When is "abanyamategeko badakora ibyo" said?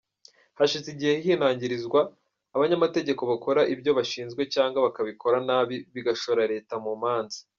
2.55-3.91